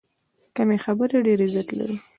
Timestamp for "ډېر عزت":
1.27-1.67